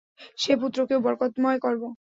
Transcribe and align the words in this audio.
সে 0.37 0.53
পুত্রকেও 0.61 1.03
বরকতময় 1.05 1.59
করব। 1.59 1.83